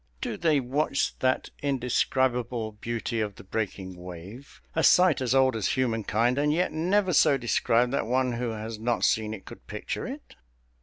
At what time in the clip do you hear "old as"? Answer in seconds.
5.35-5.67